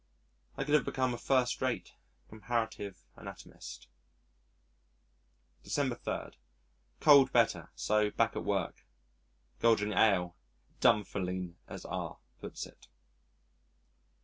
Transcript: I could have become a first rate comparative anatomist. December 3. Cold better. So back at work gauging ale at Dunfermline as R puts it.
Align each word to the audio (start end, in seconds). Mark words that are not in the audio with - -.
I 0.57 0.63
could 0.63 0.73
have 0.73 0.83
become 0.83 1.13
a 1.13 1.17
first 1.19 1.61
rate 1.61 1.93
comparative 2.27 3.05
anatomist. 3.15 3.87
December 5.63 5.93
3. 5.93 6.39
Cold 6.99 7.31
better. 7.31 7.69
So 7.75 8.09
back 8.09 8.35
at 8.35 8.43
work 8.43 8.87
gauging 9.59 9.93
ale 9.93 10.35
at 10.71 10.79
Dunfermline 10.79 11.57
as 11.67 11.85
R 11.85 12.17
puts 12.39 12.65
it. 12.65 12.87